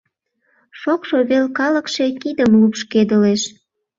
[0.79, 3.41] Шокшо вел калыкше кидым лупшкедылеш.